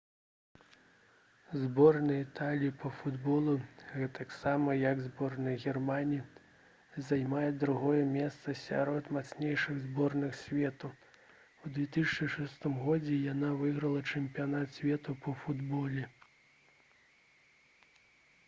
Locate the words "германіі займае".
5.65-7.45